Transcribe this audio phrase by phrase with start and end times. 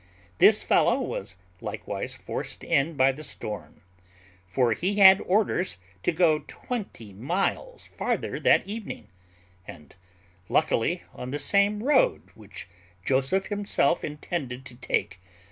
[0.39, 3.83] This fellow was likewise forced in by the storm;
[4.47, 9.09] for he had orders to go twenty miles farther that evening,
[9.67, 9.95] and
[10.49, 12.67] luckily on the same road which
[13.05, 15.21] Joseph himself intended to take.